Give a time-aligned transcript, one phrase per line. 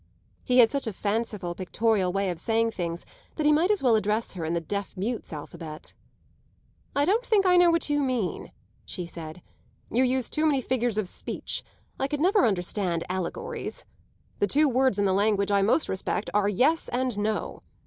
[0.43, 3.05] He had such a fanciful, pictorial way of saying things
[3.35, 5.93] that he might as well address her in the deaf mute's alphabet.
[6.95, 8.51] "I don't think I know what you mean,"
[8.83, 9.43] she said;
[9.91, 11.63] "you use too many figures of speech;
[11.99, 13.85] I could never understand allegories.
[14.39, 17.61] The two words in the language I most respect are Yes and No.